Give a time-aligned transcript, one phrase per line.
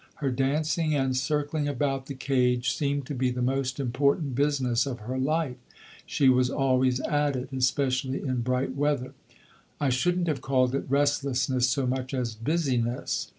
[0.15, 5.01] Her dancing and circling about the cage seemed to be the most important business of
[5.01, 5.57] her life;
[6.07, 9.13] she was always at it, especially in bright weather.
[9.79, 13.27] I shouldn't have called it restlessness so much as busyness.